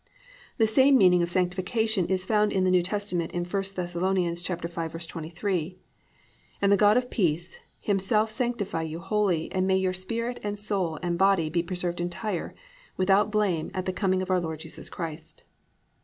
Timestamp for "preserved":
11.61-12.01